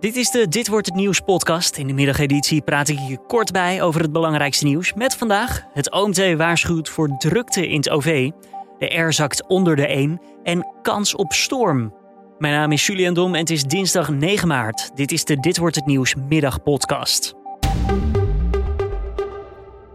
[0.00, 1.76] Dit is de Dit wordt het nieuws podcast.
[1.76, 4.94] In de middageditie praat ik je kort bij over het belangrijkste nieuws.
[4.94, 8.30] Met vandaag het OMT waarschuwt voor drukte in het OV.
[8.78, 11.94] De R zakt onder de 1 en kans op storm.
[12.38, 14.90] Mijn naam is Julian Dom en het is dinsdag 9 maart.
[14.96, 17.34] Dit is de Dit wordt het nieuws middagpodcast.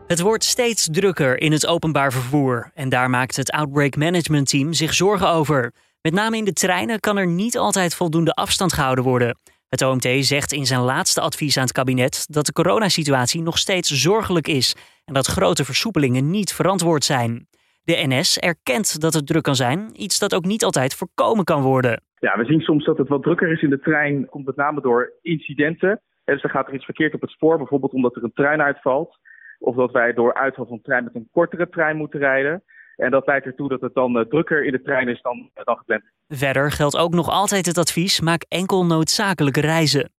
[0.07, 4.73] Het wordt steeds drukker in het openbaar vervoer en daar maakt het Outbreak Management Team
[4.73, 5.73] zich zorgen over.
[6.01, 9.37] Met name in de treinen kan er niet altijd voldoende afstand gehouden worden.
[9.73, 13.89] Het OMT zegt in zijn laatste advies aan het kabinet dat de coronasituatie nog steeds
[13.89, 17.47] zorgelijk is en dat grote versoepelingen niet verantwoord zijn.
[17.83, 21.61] De NS erkent dat het druk kan zijn, iets dat ook niet altijd voorkomen kan
[21.61, 22.01] worden.
[22.19, 24.81] Ja, we zien soms dat het wat drukker is in de trein, komt met name
[24.81, 26.01] door incidenten.
[26.25, 29.17] Dus dan gaat er iets verkeerd op het spoor, bijvoorbeeld omdat er een trein uitvalt.
[29.59, 32.63] Of dat wij door uitval van trein met een kortere trein moeten rijden.
[32.95, 35.63] En dat leidt ertoe dat het dan eh, drukker in de trein is dan, eh,
[35.63, 36.03] dan gepland.
[36.27, 40.11] Verder geldt ook nog altijd het advies: maak enkel noodzakelijke reizen.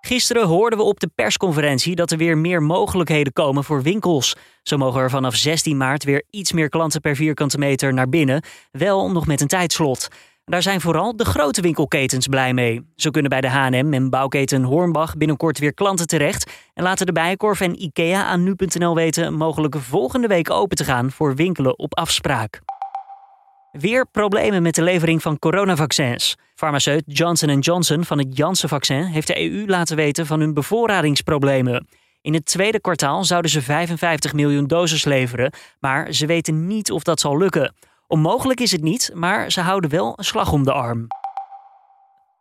[0.00, 4.36] Gisteren hoorden we op de persconferentie dat er weer meer mogelijkheden komen voor winkels.
[4.62, 8.42] Zo mogen er vanaf 16 maart weer iets meer klanten per vierkante meter naar binnen,
[8.70, 10.08] wel nog met een tijdslot.
[10.48, 12.82] Daar zijn vooral de grote winkelketens blij mee.
[12.96, 17.12] Zo kunnen bij de H&M en bouwketen Hornbach binnenkort weer klanten terecht en laten de
[17.12, 21.96] Bijenkorf en IKEA aan nu.nl weten mogelijk volgende week open te gaan voor winkelen op
[21.96, 22.60] afspraak.
[23.72, 26.36] Weer problemen met de levering van coronavaccins.
[26.54, 31.86] Farmaceut Johnson Johnson van het Janssen-vaccin heeft de EU laten weten van hun bevoorradingsproblemen.
[32.20, 37.02] In het tweede kwartaal zouden ze 55 miljoen doses leveren, maar ze weten niet of
[37.02, 37.74] dat zal lukken.
[38.10, 41.06] Onmogelijk is het niet, maar ze houden wel een slag om de arm.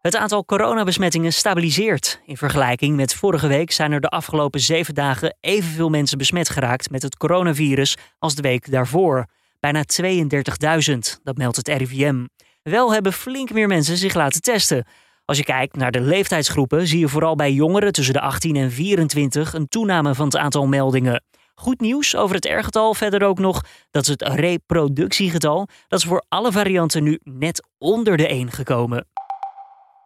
[0.02, 2.22] Het aantal coronabesmettingen stabiliseert.
[2.26, 6.90] In vergelijking met vorige week zijn er de afgelopen zeven dagen evenveel mensen besmet geraakt
[6.90, 9.26] met het coronavirus als de week daarvoor.
[9.60, 12.26] Bijna 32.000, dat meldt het RIVM.
[12.64, 14.86] Wel hebben flink meer mensen zich laten testen.
[15.26, 18.72] Als je kijkt naar de leeftijdsgroepen, zie je vooral bij jongeren tussen de 18 en
[18.72, 21.24] 24 een toename van het aantal meldingen.
[21.60, 23.62] Goed nieuws over het R-getal verder ook nog.
[23.92, 25.68] Dat is het reproductiegetal.
[25.88, 29.08] Dat is voor alle varianten nu net onder de 1 gekomen.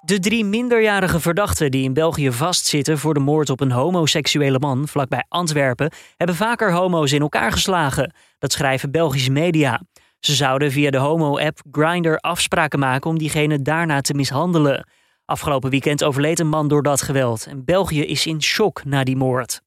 [0.02, 4.88] De drie minderjarige verdachten die in België vastzitten voor de moord op een homoseksuele man
[4.88, 8.14] vlakbij Antwerpen hebben vaker homo's in elkaar geslagen.
[8.40, 9.82] Dat schrijven Belgische media.
[10.20, 14.88] Ze zouden via de homo-app Grindr afspraken maken om diegene daarna te mishandelen.
[15.26, 19.18] Afgelopen weekend overleed een man door dat geweld en België is in shock na die
[19.18, 19.62] moord.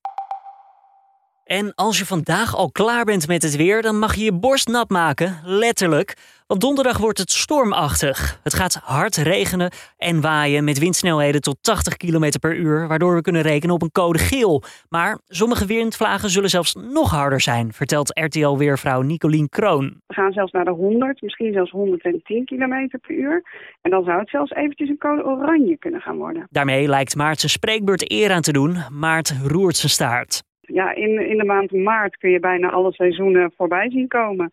[1.44, 4.69] En als je vandaag al klaar bent met het weer, dan mag je je borst
[4.69, 6.16] nat maken, letterlijk.
[6.47, 8.41] Want donderdag wordt het stormachtig.
[8.43, 13.21] Het gaat hard regenen en waaien met windsnelheden tot 80 km per uur, waardoor we
[13.21, 14.62] kunnen rekenen op een code geel.
[14.88, 20.00] Maar sommige windvlagen zullen zelfs nog harder zijn, vertelt RTL-weervrouw Nicolien Kroon.
[20.06, 23.43] We gaan zelfs naar de 100, misschien zelfs 110 km per uur.
[23.82, 26.47] En dan zou het zelfs eventjes een code oranje kunnen gaan worden.
[26.50, 28.76] Daarmee lijkt Maart zijn spreekbeurt eer aan te doen.
[28.91, 33.53] Maart roert zijn staart ja, in, in de maand maart kun je bijna alle seizoenen
[33.57, 34.53] voorbij zien komen.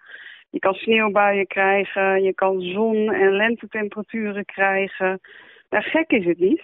[0.50, 5.20] Je kan sneeuwbuien krijgen, je kan zon- en lentetemperaturen krijgen.
[5.70, 6.62] Nou, gek is het niet.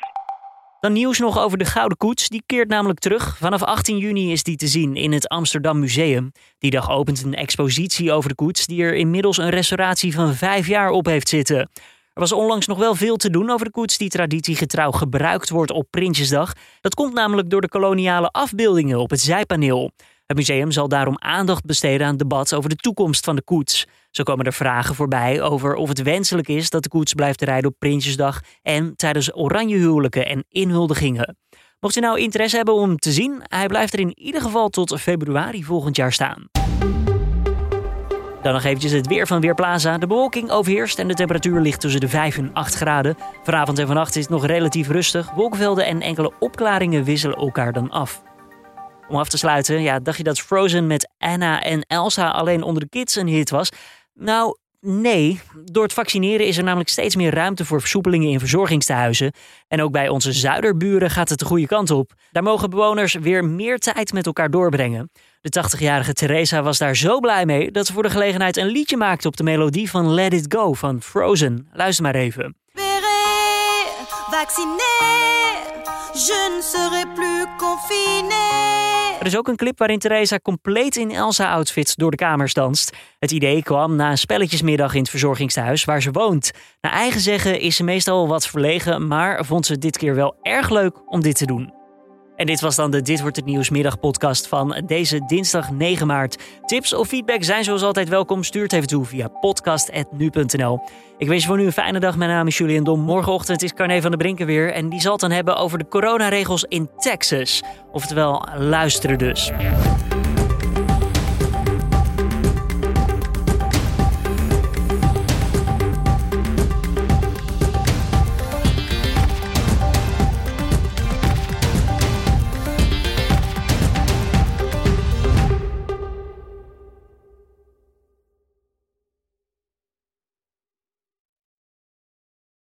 [0.79, 2.29] Dan nieuws nog over de Gouden Koets.
[2.29, 3.37] Die keert namelijk terug.
[3.37, 6.31] Vanaf 18 juni is die te zien in het Amsterdam Museum.
[6.59, 10.67] Die dag opent een expositie over de koets die er inmiddels een restauratie van vijf
[10.67, 11.69] jaar op heeft zitten.
[12.17, 15.71] Er was onlangs nog wel veel te doen over de koets die traditiegetrouw gebruikt wordt
[15.71, 16.53] op Prinsjesdag.
[16.81, 19.91] Dat komt namelijk door de koloniale afbeeldingen op het zijpaneel.
[20.25, 23.85] Het museum zal daarom aandacht besteden aan het debat over de toekomst van de koets.
[24.11, 27.69] Zo komen er vragen voorbij over of het wenselijk is dat de koets blijft rijden
[27.69, 31.37] op Prinsjesdag en tijdens oranje huwelijken en inhuldigingen.
[31.79, 35.01] Mocht je nou interesse hebben om te zien, hij blijft er in ieder geval tot
[35.01, 36.49] februari volgend jaar staan.
[38.47, 39.97] Dan nog eventjes het weer van Weerplaza.
[39.97, 43.17] De bewolking overheerst en de temperatuur ligt tussen de 5 en 8 graden.
[43.43, 45.31] Vanavond en vannacht is het nog relatief rustig.
[45.31, 48.23] Wolkenvelden en enkele opklaringen wisselen elkaar dan af.
[49.07, 52.83] Om af te sluiten, ja, dacht je dat Frozen met Anna en Elsa alleen onder
[52.83, 53.69] de kids een hit was?
[54.13, 59.31] Nou, Nee, door het vaccineren is er namelijk steeds meer ruimte voor versoepelingen in verzorgingstehuizen.
[59.67, 62.13] En ook bij onze zuiderburen gaat het de goede kant op.
[62.31, 65.11] Daar mogen bewoners weer meer tijd met elkaar doorbrengen.
[65.41, 68.97] De 80-jarige Theresa was daar zo blij mee dat ze voor de gelegenheid een liedje
[68.97, 71.67] maakte op de melodie van Let It Go van Frozen.
[71.73, 72.55] Luister maar even.
[76.13, 79.06] Je ne serai plus confiné.
[79.27, 82.95] Er is ook een clip waarin Theresa compleet in Elsa-outfit door de kamers danst.
[83.19, 86.51] Het idee kwam na een spelletjesmiddag in het verzorgingstehuis waar ze woont.
[86.81, 90.69] Naar eigen zeggen is ze meestal wat verlegen, maar vond ze dit keer wel erg
[90.69, 91.76] leuk om dit te doen.
[92.37, 96.37] En dit was dan de Dit wordt het nieuws middagpodcast van deze dinsdag 9 maart.
[96.65, 98.43] Tips of feedback zijn zoals altijd welkom.
[98.43, 100.79] Stuur het even toe via podcast.nu.nl.
[101.17, 102.17] Ik wens je voor nu een fijne dag.
[102.17, 102.99] Mijn naam is Julian Dom.
[102.99, 104.73] Morgenochtend is Carne van der Brinken weer.
[104.73, 107.63] En die zal het dan hebben over de coronaregels in Texas.
[107.91, 109.51] Oftewel, luisteren dus.